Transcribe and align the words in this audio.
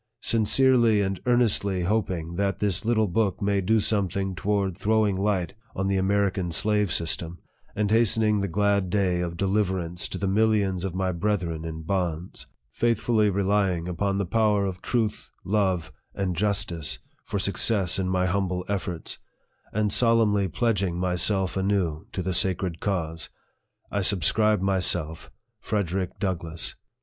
Sincerely 0.23 0.99
and 1.01 1.19
earnestly 1.27 1.83
hoping 1.83 2.33
that 2.35 2.57
this 2.57 2.83
little 2.83 3.07
book 3.07 3.39
may 3.39 3.61
do 3.61 3.79
something 3.79 4.33
toward 4.33 4.75
throwing 4.75 5.15
light 5.15 5.53
on 5.75 5.85
the 5.85 5.97
American 5.97 6.51
slave 6.51 6.91
system, 6.91 7.37
and 7.75 7.91
hastening 7.91 8.39
the 8.41 8.47
glad 8.47 8.89
day 8.89 9.21
of 9.21 9.37
deliverance 9.37 10.09
to 10.09 10.17
the 10.17 10.27
millions 10.27 10.83
of 10.83 10.95
my 10.95 11.11
brethren 11.11 11.63
in 11.63 11.83
bonds 11.83 12.47
faithfully 12.71 13.29
re 13.29 13.43
lying 13.43 13.87
upon 13.87 14.17
the 14.17 14.25
power 14.25 14.65
of 14.65 14.81
truth, 14.81 15.29
love, 15.43 15.93
and 16.15 16.35
justice, 16.35 16.97
for 17.23 17.37
suc 17.37 17.57
cess 17.59 17.99
in 17.99 18.09
my 18.09 18.25
humble 18.25 18.65
efforts 18.67 19.19
and 19.71 19.93
solemnly 19.93 20.47
pledging 20.47 20.97
my 20.99 21.15
self 21.15 21.55
anew 21.55 22.07
to 22.11 22.23
the 22.23 22.33
sacred 22.33 22.79
cause, 22.79 23.29
I 23.91 24.01
subscribe 24.01 24.61
myself, 24.63 25.29
FREDERICK 25.59 26.17
DOUGLASS. 26.19 26.73